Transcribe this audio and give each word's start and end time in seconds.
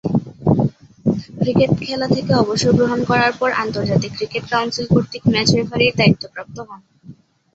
Cricket 1.39 1.71
খেলা 1.81 2.07
থেকে 2.07 2.31
অবসর 2.33 2.71
গ্রহণ 2.73 2.99
করার 3.03 3.33
পর 3.39 3.49
আন্তর্জাতিক 3.63 4.11
ক্রিকেট 4.17 4.43
কাউন্সিল 4.53 4.85
কর্তৃক 4.87 5.23
ম্যাচ 5.27 5.47
রেফারির 5.57 5.97
দায়িত্বপ্রাপ্ত 5.97 6.57
হন। 6.67 6.81